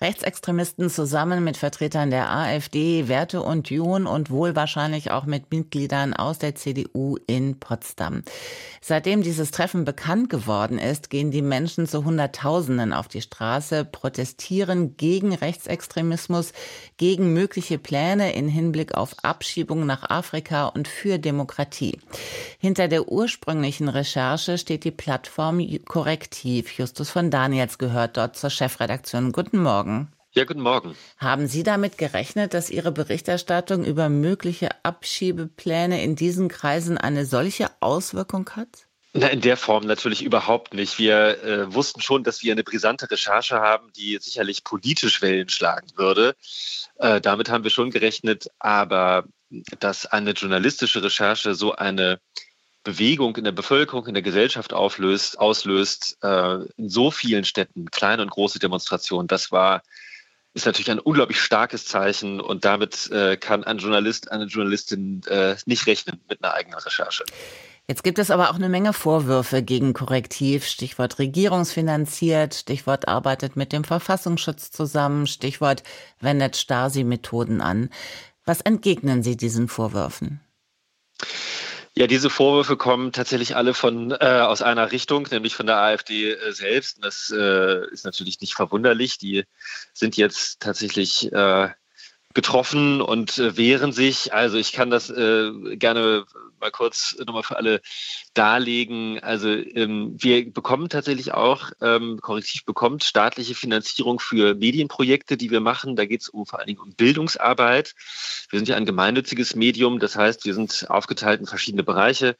Rechtsextremisten 0.00 0.90
zusammen 0.90 1.42
mit 1.42 1.56
Vertretern 1.56 2.10
der 2.10 2.30
AfD, 2.30 3.08
Werteunion 3.08 4.06
und 4.06 4.30
wohl 4.30 4.54
wahrscheinlich 4.54 5.10
auch 5.10 5.26
mit 5.26 5.50
Mitgliedern 5.50 6.14
aus 6.14 6.38
der 6.38 6.54
CDU 6.54 7.16
in 7.26 7.58
Potsdam. 7.58 8.22
Seitdem 8.80 9.22
dieses 9.22 9.50
Treffen 9.50 9.84
bekannt 9.84 10.30
geworden 10.30 10.78
ist, 10.78 11.10
gehen 11.10 11.32
die 11.32 11.42
Menschen 11.42 11.88
zu 11.88 12.04
Hunderttausenden 12.04 12.92
auf 12.92 13.08
die 13.08 13.22
Straße, 13.22 13.84
protestieren 13.84 14.96
gegen 14.96 15.34
Rechtsextremismus, 15.34 16.52
gegen 16.96 17.32
mögliche 17.32 17.78
Pläne 17.78 18.34
in 18.34 18.46
Hinblick 18.46 18.94
auf 18.94 19.16
Abschiebung 19.24 19.84
nach 19.84 20.08
Afrika 20.08 20.66
und 20.66 20.86
für 20.86 21.18
Demokratie. 21.18 21.98
Hinter 22.60 22.86
der 22.86 23.08
ursprünglichen 23.08 23.88
Recherche 23.88 24.58
steht 24.58 24.84
die 24.84 24.92
Plattform 24.92 25.58
Korrektiv. 25.86 26.70
Justus 26.78 27.10
von 27.10 27.32
Daniels 27.32 27.78
gehört 27.78 28.16
dort 28.16 28.36
zur 28.36 28.50
Chefredaktion. 28.50 29.32
Guten 29.32 29.60
Morgen. 29.60 29.87
Morgen. 29.88 30.12
Ja, 30.32 30.44
guten 30.44 30.60
Morgen. 30.60 30.94
Haben 31.16 31.46
Sie 31.46 31.62
damit 31.62 31.96
gerechnet, 31.96 32.52
dass 32.52 32.68
Ihre 32.68 32.92
Berichterstattung 32.92 33.84
über 33.84 34.10
mögliche 34.10 34.68
Abschiebepläne 34.84 36.02
in 36.04 36.14
diesen 36.14 36.48
Kreisen 36.48 36.98
eine 36.98 37.24
solche 37.24 37.70
Auswirkung 37.80 38.50
hat? 38.50 38.68
Na, 39.14 39.28
in 39.28 39.40
der 39.40 39.56
Form 39.56 39.86
natürlich 39.86 40.22
überhaupt 40.22 40.74
nicht. 40.74 40.98
Wir 40.98 41.42
äh, 41.42 41.74
wussten 41.74 42.02
schon, 42.02 42.22
dass 42.22 42.42
wir 42.42 42.52
eine 42.52 42.62
brisante 42.62 43.10
Recherche 43.10 43.58
haben, 43.60 43.90
die 43.94 44.18
sicherlich 44.20 44.62
politisch 44.62 45.22
Wellen 45.22 45.48
schlagen 45.48 45.88
würde. 45.96 46.36
Äh, 46.98 47.22
damit 47.22 47.48
haben 47.48 47.64
wir 47.64 47.70
schon 47.70 47.90
gerechnet. 47.90 48.48
Aber 48.58 49.24
dass 49.80 50.04
eine 50.04 50.32
journalistische 50.32 51.02
Recherche 51.02 51.54
so 51.54 51.74
eine 51.74 52.20
Bewegung 52.84 53.36
in 53.36 53.44
der 53.44 53.52
Bevölkerung, 53.52 54.06
in 54.06 54.14
der 54.14 54.22
Gesellschaft 54.22 54.72
auflöst, 54.72 55.38
auslöst, 55.38 56.18
äh, 56.22 56.58
in 56.76 56.88
so 56.88 57.10
vielen 57.10 57.44
Städten, 57.44 57.90
kleine 57.90 58.22
und 58.22 58.30
große 58.30 58.58
Demonstrationen, 58.58 59.28
das 59.28 59.52
war, 59.52 59.82
ist 60.54 60.66
natürlich 60.66 60.90
ein 60.90 60.98
unglaublich 60.98 61.40
starkes 61.40 61.84
Zeichen 61.84 62.40
und 62.40 62.64
damit 62.64 63.10
äh, 63.10 63.36
kann 63.36 63.64
ein 63.64 63.78
Journalist, 63.78 64.32
eine 64.32 64.44
Journalistin 64.44 65.22
äh, 65.28 65.56
nicht 65.66 65.86
rechnen 65.86 66.20
mit 66.28 66.42
einer 66.42 66.54
eigenen 66.54 66.78
Recherche. 66.78 67.24
Jetzt 67.86 68.04
gibt 68.04 68.18
es 68.18 68.30
aber 68.30 68.50
auch 68.50 68.56
eine 68.56 68.68
Menge 68.68 68.92
Vorwürfe 68.92 69.62
gegen 69.62 69.94
Korrektiv. 69.94 70.66
Stichwort 70.66 71.18
regierungsfinanziert, 71.18 72.54
Stichwort 72.54 73.08
arbeitet 73.08 73.56
mit 73.56 73.72
dem 73.72 73.82
Verfassungsschutz 73.82 74.70
zusammen, 74.70 75.26
Stichwort 75.26 75.82
wendet 76.20 76.56
Stasi-Methoden 76.56 77.62
an. 77.62 77.88
Was 78.44 78.60
entgegnen 78.60 79.22
Sie 79.22 79.38
diesen 79.38 79.68
Vorwürfen? 79.68 80.40
Ja, 81.98 82.06
diese 82.06 82.30
Vorwürfe 82.30 82.76
kommen 82.76 83.10
tatsächlich 83.10 83.56
alle 83.56 83.74
von 83.74 84.12
äh, 84.12 84.42
aus 84.42 84.62
einer 84.62 84.92
Richtung, 84.92 85.26
nämlich 85.32 85.56
von 85.56 85.66
der 85.66 85.78
AfD 85.78 86.30
äh, 86.30 86.52
selbst. 86.52 87.04
Das 87.04 87.34
äh, 87.36 87.90
ist 87.90 88.04
natürlich 88.04 88.40
nicht 88.40 88.54
verwunderlich. 88.54 89.18
Die 89.18 89.42
sind 89.94 90.16
jetzt 90.16 90.60
tatsächlich 90.60 91.32
äh, 91.32 91.70
getroffen 92.34 93.00
und 93.00 93.38
äh, 93.38 93.56
wehren 93.56 93.92
sich. 93.92 94.32
Also 94.32 94.58
ich 94.58 94.72
kann 94.72 94.90
das 94.90 95.10
äh, 95.10 95.76
gerne 95.76 96.24
mal 96.60 96.70
kurz 96.70 97.16
nochmal 97.24 97.42
für 97.42 97.56
alle 97.56 97.80
darlegen. 98.34 99.18
Also 99.20 99.48
ähm, 99.48 100.14
wir 100.18 100.52
bekommen 100.52 100.88
tatsächlich 100.88 101.32
auch, 101.32 101.70
ähm, 101.80 102.20
Korrektiv 102.20 102.64
bekommt 102.64 103.04
staatliche 103.04 103.54
Finanzierung 103.54 104.20
für 104.20 104.54
Medienprojekte, 104.54 105.36
die 105.36 105.50
wir 105.50 105.60
machen. 105.60 105.96
Da 105.96 106.04
geht 106.04 106.22
es 106.22 106.28
um, 106.28 106.46
vor 106.46 106.58
allen 106.58 106.68
Dingen 106.68 106.80
um 106.80 106.92
Bildungsarbeit. 106.92 107.94
Wir 108.50 108.58
sind 108.58 108.68
ja 108.68 108.76
ein 108.76 108.86
gemeinnütziges 108.86 109.54
Medium, 109.54 109.98
das 109.98 110.16
heißt, 110.16 110.44
wir 110.44 110.54
sind 110.54 110.86
aufgeteilt 110.88 111.40
in 111.40 111.46
verschiedene 111.46 111.82
Bereiche. 111.82 112.36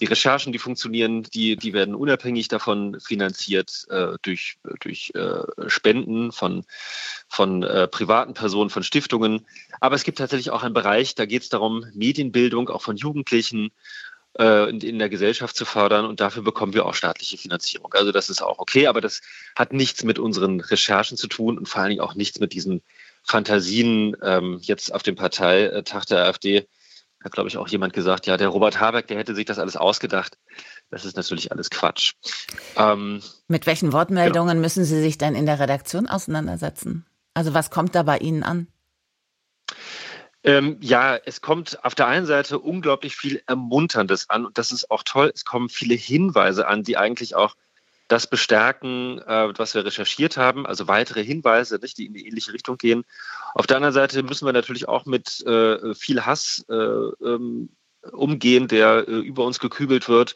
Die 0.00 0.06
Recherchen, 0.06 0.52
die 0.52 0.58
funktionieren, 0.58 1.22
die, 1.22 1.56
die 1.56 1.72
werden 1.72 1.94
unabhängig 1.94 2.48
davon 2.48 2.98
finanziert 3.00 3.86
äh, 3.90 4.14
durch, 4.22 4.56
durch 4.80 5.12
äh, 5.14 5.68
Spenden 5.68 6.32
von, 6.32 6.64
von 7.28 7.62
äh, 7.62 7.86
privaten 7.86 8.32
Personen, 8.34 8.70
von 8.70 8.82
Stiftungen. 8.82 9.15
Aber 9.80 9.94
es 9.94 10.04
gibt 10.04 10.18
tatsächlich 10.18 10.50
auch 10.50 10.62
einen 10.62 10.74
Bereich, 10.74 11.14
da 11.14 11.26
geht 11.26 11.42
es 11.42 11.48
darum, 11.48 11.86
Medienbildung 11.94 12.68
auch 12.68 12.82
von 12.82 12.96
Jugendlichen 12.96 13.70
äh, 14.38 14.68
in, 14.68 14.80
in 14.80 14.98
der 14.98 15.08
Gesellschaft 15.08 15.56
zu 15.56 15.64
fördern 15.64 16.04
und 16.04 16.20
dafür 16.20 16.42
bekommen 16.42 16.74
wir 16.74 16.86
auch 16.86 16.94
staatliche 16.94 17.38
Finanzierung. 17.38 17.92
Also 17.94 18.12
das 18.12 18.28
ist 18.28 18.42
auch 18.42 18.58
okay, 18.58 18.86
aber 18.86 19.00
das 19.00 19.22
hat 19.54 19.72
nichts 19.72 20.04
mit 20.04 20.18
unseren 20.18 20.60
Recherchen 20.60 21.16
zu 21.16 21.26
tun 21.26 21.58
und 21.58 21.68
vor 21.68 21.80
allen 21.80 21.90
Dingen 21.90 22.02
auch 22.02 22.14
nichts 22.14 22.40
mit 22.40 22.52
diesen 22.52 22.82
Fantasien 23.22 24.16
ähm, 24.22 24.58
jetzt 24.62 24.94
auf 24.94 25.02
dem 25.02 25.16
Parteitag 25.16 26.04
der 26.04 26.24
AfD 26.26 26.66
hat, 27.24 27.32
glaube 27.32 27.48
ich, 27.48 27.56
auch 27.56 27.68
jemand 27.68 27.92
gesagt, 27.92 28.26
ja, 28.26 28.36
der 28.36 28.48
Robert 28.48 28.80
Habeck, 28.80 29.08
der 29.08 29.18
hätte 29.18 29.34
sich 29.34 29.44
das 29.44 29.58
alles 29.58 29.76
ausgedacht. 29.76 30.38
Das 30.90 31.04
ist 31.04 31.16
natürlich 31.16 31.50
alles 31.50 31.70
Quatsch. 31.70 32.14
Ähm, 32.76 33.20
Mit 33.48 33.66
welchen 33.66 33.92
Wortmeldungen 33.92 34.50
genau. 34.50 34.60
müssen 34.60 34.84
Sie 34.84 35.00
sich 35.00 35.18
denn 35.18 35.34
in 35.34 35.46
der 35.46 35.58
Redaktion 35.58 36.06
auseinandersetzen? 36.06 37.04
Also 37.34 37.52
was 37.52 37.70
kommt 37.70 37.94
da 37.94 38.02
bei 38.02 38.18
Ihnen 38.18 38.42
an? 38.42 38.68
Ähm, 40.44 40.78
ja, 40.80 41.16
es 41.16 41.40
kommt 41.40 41.84
auf 41.84 41.94
der 41.96 42.06
einen 42.06 42.26
Seite 42.26 42.60
unglaublich 42.60 43.16
viel 43.16 43.42
Ermunterndes 43.46 44.30
an 44.30 44.46
und 44.46 44.58
das 44.58 44.70
ist 44.70 44.90
auch 44.90 45.02
toll. 45.02 45.32
Es 45.34 45.44
kommen 45.44 45.68
viele 45.68 45.94
Hinweise 45.94 46.68
an, 46.68 46.84
die 46.84 46.96
eigentlich 46.96 47.34
auch 47.34 47.56
das 48.08 48.28
bestärken, 48.28 49.18
äh, 49.26 49.58
was 49.58 49.74
wir 49.74 49.84
recherchiert 49.84 50.36
haben, 50.36 50.64
also 50.64 50.86
weitere 50.86 51.24
Hinweise, 51.24 51.78
nicht, 51.82 51.98
die 51.98 52.06
in 52.06 52.14
die 52.14 52.28
ähnliche 52.28 52.52
Richtung 52.52 52.78
gehen. 52.78 53.04
Auf 53.54 53.66
der 53.66 53.76
anderen 53.76 53.94
Seite 53.94 54.22
müssen 54.22 54.46
wir 54.46 54.52
natürlich 54.52 54.86
auch 54.86 55.06
mit 55.06 55.44
äh, 55.44 55.94
viel 55.94 56.24
Hass 56.24 56.64
äh, 56.68 56.74
ähm, 56.74 57.70
umgehen, 58.12 58.68
der 58.68 59.08
äh, 59.08 59.12
über 59.12 59.44
uns 59.44 59.58
gekübelt 59.58 60.08
wird, 60.08 60.34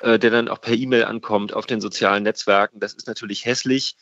äh, 0.00 0.18
der 0.18 0.30
dann 0.30 0.48
auch 0.48 0.60
per 0.60 0.74
E-Mail 0.74 1.04
ankommt 1.04 1.52
auf 1.52 1.66
den 1.66 1.80
sozialen 1.80 2.22
Netzwerken. 2.22 2.80
Das 2.80 2.94
ist 2.94 3.06
natürlich 3.06 3.44
hässlich. 3.44 3.96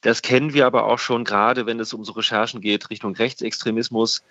Das 0.00 0.22
kennen 0.22 0.52
wir 0.52 0.66
aber 0.66 0.84
auch 0.84 0.98
schon, 0.98 1.24
gerade 1.24 1.66
wenn 1.66 1.80
es 1.80 1.92
um 1.92 2.04
so 2.04 2.12
Recherchen 2.12 2.60
geht 2.60 2.90
Richtung 2.90 3.14
Rechtsextremismus, 3.14 4.22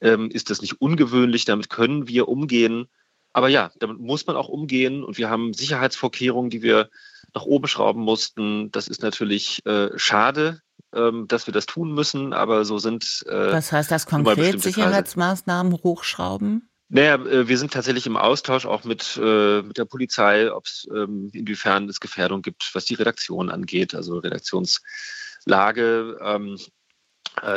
ähm, 0.00 0.30
ist 0.30 0.50
das 0.50 0.60
nicht 0.60 0.80
ungewöhnlich. 0.80 1.44
Damit 1.44 1.70
können 1.70 2.08
wir 2.08 2.28
umgehen. 2.28 2.88
Aber 3.32 3.48
ja, 3.48 3.70
damit 3.78 3.98
muss 3.98 4.26
man 4.26 4.36
auch 4.36 4.48
umgehen 4.48 5.04
und 5.04 5.18
wir 5.18 5.30
haben 5.30 5.52
Sicherheitsvorkehrungen, 5.52 6.50
die 6.50 6.62
wir 6.62 6.90
nach 7.34 7.44
oben 7.44 7.68
schrauben 7.68 8.02
mussten. 8.02 8.72
Das 8.72 8.88
ist 8.88 9.02
natürlich 9.02 9.64
äh, 9.66 9.90
schade, 9.96 10.62
ähm, 10.92 11.28
dass 11.28 11.46
wir 11.46 11.54
das 11.54 11.66
tun 11.66 11.92
müssen, 11.92 12.32
aber 12.32 12.64
so 12.64 12.78
sind. 12.78 13.24
Äh, 13.28 13.52
Was 13.52 13.72
heißt 13.72 13.90
das 13.90 14.06
konkret, 14.06 14.60
Sicherheitsmaßnahmen 14.60 15.74
hochschrauben? 15.84 16.69
Naja, 16.92 17.14
äh, 17.14 17.46
wir 17.46 17.56
sind 17.56 17.72
tatsächlich 17.72 18.06
im 18.06 18.16
Austausch 18.16 18.66
auch 18.66 18.82
mit, 18.82 19.16
äh, 19.22 19.62
mit 19.62 19.78
der 19.78 19.84
Polizei, 19.84 20.52
ob 20.52 20.66
es 20.66 20.88
ähm, 20.92 21.30
inwiefern 21.32 21.88
es 21.88 22.00
Gefährdung 22.00 22.42
gibt, 22.42 22.68
was 22.74 22.84
die 22.84 22.94
Redaktion 22.94 23.48
angeht, 23.48 23.94
also 23.94 24.18
Redaktionslage. 24.18 26.18
Ähm, 26.20 26.56
äh, 26.56 26.58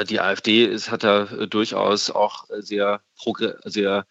die 0.07 0.19
AfD 0.19 0.65
ist, 0.65 0.91
hat 0.91 1.03
da 1.03 1.23
äh, 1.23 1.47
durchaus 1.47 2.09
auch 2.09 2.45
sehr, 2.49 3.01
sehr 3.65 4.05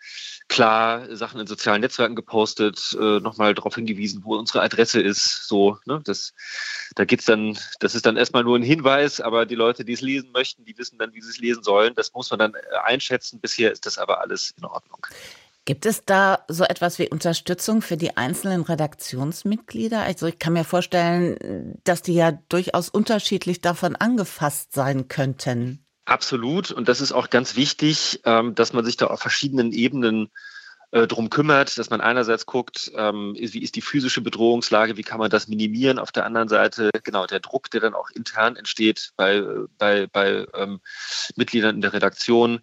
klar 0.49 1.15
Sachen 1.15 1.41
in 1.41 1.47
sozialen 1.47 1.81
Netzwerken 1.81 2.15
gepostet, 2.15 2.97
äh, 3.01 3.21
nochmal 3.21 3.55
darauf 3.55 3.75
hingewiesen, 3.75 4.23
wo 4.25 4.37
unsere 4.37 4.63
Adresse 4.63 5.01
ist. 5.01 5.49
So, 5.49 5.79
ne? 5.87 6.01
das, 6.05 6.35
da 6.95 7.05
geht's 7.05 7.25
dann, 7.25 7.59
das 7.81 7.95
ist 7.95 8.07
dann 8.07 8.17
erstmal 8.17 8.45
nur 8.45 8.59
ein 8.59 8.63
Hinweis, 8.63 9.21
aber 9.21 9.47
die 9.47 9.55
Leute, 9.55 9.85
die 9.85 9.93
es 9.93 10.01
lesen 10.01 10.33
möchten, 10.33 10.65
die 10.65 10.77
wissen 10.77 10.99
dann, 10.99 11.15
wie 11.15 11.23
sie 11.23 11.31
es 11.31 11.39
lesen 11.39 11.63
sollen. 11.63 11.95
Das 11.95 12.13
muss 12.13 12.31
man 12.31 12.39
dann 12.39 12.55
einschätzen. 12.85 13.41
Bisher 13.41 13.73
ist 13.73 13.87
das 13.87 13.99
aber 13.99 14.21
alles 14.21 14.53
in 14.59 14.65
Ordnung. 14.65 15.07
Gibt 15.65 15.87
es 15.87 16.05
da 16.05 16.45
so 16.49 16.65
etwas 16.65 16.99
wie 16.99 17.09
Unterstützung 17.09 17.83
für 17.83 17.97
die 17.97 18.17
einzelnen 18.17 18.63
Redaktionsmitglieder? 18.63 20.01
Also 20.01 20.27
ich 20.27 20.41
kann 20.41 20.55
mir 20.55 20.65
vorstellen, 20.65 21.79
dass 21.85 22.03
die 22.03 22.15
ja 22.15 22.33
durchaus 22.49 22.89
unterschiedlich 22.89 23.61
davon 23.61 23.95
angefasst 23.95 24.73
sein 24.73 25.07
könnten. 25.07 25.85
Absolut. 26.05 26.73
Und 26.73 26.89
das 26.89 27.01
ist 27.01 27.13
auch 27.13 27.31
ganz 27.31 27.55
wichtig, 27.55 28.21
ähm, 28.25 28.57
dass 28.57 28.73
man 28.73 28.85
sich 28.85 28.97
da 28.97 29.07
auf 29.07 29.21
verschiedenen 29.21 29.71
Ebenen 29.73 30.31
äh, 30.91 31.07
drum 31.07 31.31
kümmert, 31.31 31.79
dass 31.79 31.91
man 31.91 32.01
einerseits 32.01 32.45
guckt, 32.45 32.93
ähm, 32.97 33.35
wie 33.35 33.63
ist 33.63 33.77
die 33.77 33.81
physische 33.81 34.21
Bedrohungslage, 34.21 34.97
wie 34.97 35.03
kann 35.03 35.21
man 35.21 35.31
das 35.31 35.49
minimieren. 35.49 35.99
Auf 35.99 36.13
der 36.13 36.27
anderen 36.27 36.49
Seite 36.49 36.91
genau 37.05 37.27
der 37.27 37.41
Druck, 37.41 37.71
der 37.71 37.81
dann 37.81 37.95
auch 37.95 38.11
intern 38.11 38.57
entsteht 38.57 39.13
bei, 39.17 39.43
bei, 39.79 40.07
bei 40.09 40.45
ähm, 40.55 40.81
Mitgliedern 41.37 41.77
in 41.77 41.81
der 41.81 41.95
Redaktion 41.95 42.61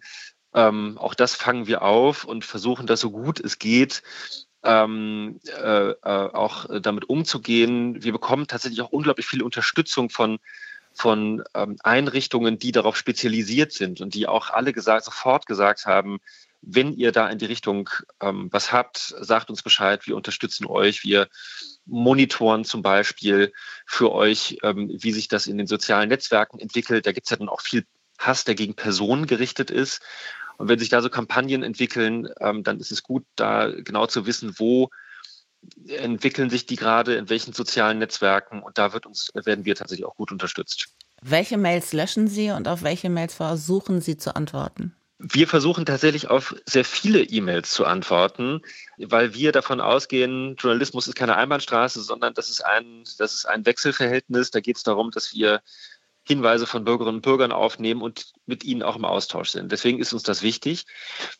ähm, 0.54 0.98
auch 0.98 1.14
das 1.14 1.34
fangen 1.34 1.66
wir 1.66 1.82
auf 1.82 2.24
und 2.24 2.44
versuchen 2.44 2.86
das 2.86 3.00
so 3.00 3.10
gut 3.10 3.40
es 3.40 3.58
geht 3.58 4.02
ähm, 4.62 5.40
äh, 5.46 5.90
äh, 5.90 5.96
auch 6.02 6.66
damit 6.80 7.08
umzugehen. 7.08 8.02
Wir 8.02 8.12
bekommen 8.12 8.46
tatsächlich 8.46 8.82
auch 8.82 8.90
unglaublich 8.90 9.26
viel 9.26 9.42
Unterstützung 9.42 10.10
von 10.10 10.38
von 10.92 11.44
ähm, 11.54 11.76
Einrichtungen, 11.84 12.58
die 12.58 12.72
darauf 12.72 12.96
spezialisiert 12.96 13.72
sind 13.72 14.00
und 14.00 14.14
die 14.14 14.26
auch 14.26 14.50
alle 14.50 14.72
gesagt, 14.72 15.04
sofort 15.04 15.46
gesagt 15.46 15.86
haben, 15.86 16.18
wenn 16.62 16.92
ihr 16.92 17.12
da 17.12 17.28
in 17.28 17.38
die 17.38 17.46
Richtung 17.46 17.88
ähm, 18.20 18.48
was 18.50 18.72
habt, 18.72 19.14
sagt 19.20 19.50
uns 19.50 19.62
Bescheid, 19.62 20.06
wir 20.06 20.16
unterstützen 20.16 20.66
euch, 20.66 21.04
wir 21.04 21.28
monitoren 21.86 22.64
zum 22.64 22.82
Beispiel 22.82 23.52
für 23.86 24.12
euch, 24.12 24.58
ähm, 24.62 24.90
wie 24.92 25.12
sich 25.12 25.28
das 25.28 25.46
in 25.46 25.58
den 25.58 25.68
sozialen 25.68 26.08
Netzwerken 26.08 26.58
entwickelt. 26.58 27.06
Da 27.06 27.12
gibt 27.12 27.26
es 27.26 27.30
ja 27.30 27.36
dann 27.36 27.48
auch 27.48 27.60
viel 27.60 27.86
Hass, 28.18 28.44
der 28.44 28.54
gegen 28.54 28.74
Personen 28.74 29.26
gerichtet 29.26 29.70
ist. 29.70 30.02
Und 30.60 30.68
wenn 30.68 30.78
sich 30.78 30.90
da 30.90 31.00
so 31.00 31.08
Kampagnen 31.08 31.62
entwickeln, 31.62 32.28
ähm, 32.38 32.62
dann 32.62 32.80
ist 32.80 32.92
es 32.92 33.02
gut, 33.02 33.24
da 33.34 33.70
genau 33.70 34.04
zu 34.04 34.26
wissen, 34.26 34.56
wo 34.58 34.90
entwickeln 35.88 36.50
sich 36.50 36.66
die 36.66 36.76
gerade, 36.76 37.14
in 37.14 37.30
welchen 37.30 37.54
sozialen 37.54 37.96
Netzwerken 37.98 38.62
und 38.62 38.76
da 38.76 38.92
wird 38.92 39.06
uns, 39.06 39.30
werden 39.32 39.64
wir 39.64 39.74
tatsächlich 39.74 40.04
auch 40.04 40.16
gut 40.16 40.30
unterstützt. 40.30 40.88
Welche 41.22 41.56
Mails 41.56 41.94
löschen 41.94 42.28
Sie 42.28 42.50
und 42.50 42.68
auf 42.68 42.82
welche 42.82 43.08
Mails 43.08 43.32
versuchen 43.32 44.02
Sie 44.02 44.18
zu 44.18 44.36
antworten? 44.36 44.94
Wir 45.18 45.48
versuchen 45.48 45.86
tatsächlich 45.86 46.28
auf 46.28 46.54
sehr 46.66 46.84
viele 46.84 47.22
E-Mails 47.22 47.70
zu 47.70 47.86
antworten, 47.86 48.60
weil 48.98 49.32
wir 49.32 49.52
davon 49.52 49.80
ausgehen, 49.80 50.56
Journalismus 50.58 51.08
ist 51.08 51.14
keine 51.14 51.36
Einbahnstraße, 51.36 52.02
sondern 52.02 52.34
das 52.34 52.50
ist 52.50 52.62
ein, 52.62 53.04
das 53.16 53.32
ist 53.32 53.46
ein 53.46 53.64
Wechselverhältnis. 53.64 54.50
Da 54.50 54.60
geht 54.60 54.76
es 54.76 54.82
darum, 54.82 55.10
dass 55.10 55.32
wir 55.32 55.62
Hinweise 56.24 56.66
von 56.66 56.84
Bürgerinnen 56.84 57.16
und 57.16 57.22
Bürgern 57.22 57.52
aufnehmen 57.52 58.02
und 58.02 58.32
mit 58.46 58.64
ihnen 58.64 58.82
auch 58.82 58.96
im 58.96 59.04
Austausch 59.04 59.50
sind. 59.50 59.72
Deswegen 59.72 59.98
ist 59.98 60.12
uns 60.12 60.22
das 60.22 60.42
wichtig. 60.42 60.86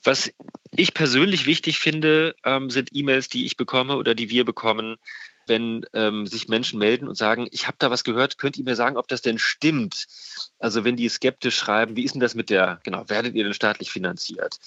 Was 0.03 0.33
ich 0.75 0.95
persönlich 0.95 1.47
wichtig 1.47 1.79
finde, 1.79 2.35
ähm, 2.45 2.71
sind 2.71 2.91
E-Mails, 2.93 3.29
die 3.29 3.45
ich 3.45 3.57
bekomme 3.57 3.97
oder 3.97 4.15
die 4.15 4.31
wir 4.31 4.45
bekommen, 4.45 4.97
wenn 5.47 5.85
ähm, 5.93 6.27
sich 6.27 6.49
Menschen 6.49 6.79
melden 6.79 7.09
und 7.09 7.17
sagen, 7.17 7.49
ich 7.51 7.67
habe 7.67 7.77
da 7.79 7.91
was 7.91 8.05
gehört, 8.05 8.39
könnt 8.39 8.57
ihr 8.57 8.65
mir 8.65 8.77
sagen, 8.77 8.97
ob 8.97 9.09
das 9.09 9.21
denn 9.21 9.39
stimmt? 9.39 10.07
Also 10.59 10.85
wenn 10.85 10.97
die 10.97 11.09
skeptisch 11.09 11.57
schreiben, 11.57 11.97
wie 11.97 12.05
ist 12.05 12.15
denn 12.15 12.21
das 12.21 12.35
mit 12.35 12.51
der, 12.51 12.81
genau, 12.85 13.09
werdet 13.09 13.35
ihr 13.35 13.45
denn 13.45 13.55
staatlich 13.55 13.91
finanziert? 13.91 14.59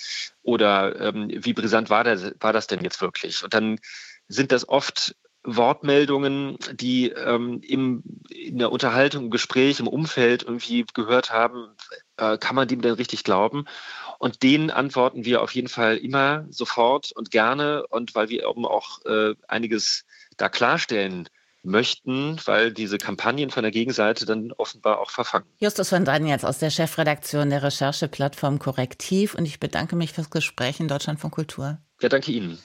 Oder 0.43 0.99
ähm, 0.99 1.29
wie 1.31 1.53
brisant 1.53 1.89
war, 1.89 2.03
der, 2.03 2.33
war 2.39 2.53
das 2.53 2.67
denn 2.67 2.83
jetzt 2.83 3.01
wirklich? 3.01 3.43
Und 3.43 3.53
dann 3.53 3.79
sind 4.27 4.51
das 4.51 4.67
oft 4.67 5.15
Wortmeldungen, 5.43 6.57
die 6.73 7.09
ähm, 7.09 7.61
im, 7.61 8.03
in 8.29 8.59
der 8.59 8.71
Unterhaltung, 8.71 9.25
im 9.25 9.31
Gespräch, 9.31 9.79
im 9.79 9.87
Umfeld 9.87 10.43
irgendwie 10.43 10.85
gehört 10.93 11.31
haben, 11.31 11.69
äh, 12.17 12.37
kann 12.37 12.55
man 12.55 12.67
dem 12.67 12.81
denn 12.81 12.93
richtig 12.93 13.23
glauben? 13.23 13.65
Und 14.19 14.41
denen 14.43 14.71
antworten 14.71 15.25
wir 15.25 15.41
auf 15.41 15.53
jeden 15.53 15.67
Fall 15.67 15.97
immer 15.97 16.45
sofort 16.49 17.11
und 17.11 17.31
gerne 17.31 17.85
und 17.87 18.15
weil 18.15 18.29
wir 18.29 18.47
eben 18.47 18.65
auch 18.65 19.03
äh, 19.05 19.35
einiges 19.47 20.05
da 20.37 20.47
klarstellen 20.49 21.27
möchten, 21.63 22.37
weil 22.45 22.73
diese 22.73 22.97
Kampagnen 22.97 23.49
von 23.49 23.63
der 23.63 23.71
Gegenseite 23.71 24.25
dann 24.25 24.51
offenbar 24.53 24.99
auch 24.99 25.09
verfangen. 25.09 25.45
Justus 25.59 25.89
von 25.89 26.05
Daniels 26.05 26.43
aus 26.43 26.59
der 26.59 26.69
Chefredaktion 26.69 27.49
der 27.49 27.63
Rechercheplattform 27.63 28.59
Korrektiv 28.59 29.33
und 29.33 29.45
ich 29.45 29.59
bedanke 29.59 29.95
mich 29.95 30.11
fürs 30.11 30.29
Gespräch 30.29 30.79
in 30.79 30.87
Deutschland 30.87 31.19
von 31.19 31.31
Kultur. 31.31 31.79
Ja, 32.01 32.09
danke 32.09 32.31
Ihnen. 32.31 32.59